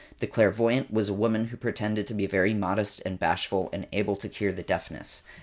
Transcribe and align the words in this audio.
The 0.19 0.25
clairvoyant 0.25 0.89
was 0.91 1.09
a 1.09 1.13
woman 1.13 1.49
who 1.49 1.57
pretended 1.57 2.07
to 2.07 2.15
be 2.15 2.25
very 2.25 2.55
modest 2.55 3.03
and 3.05 3.19
bashful 3.19 3.69
and 3.71 3.85
able 3.93 4.15
to 4.15 4.27
cure 4.29 4.51
the 4.51 4.63
deafness. 4.63 5.21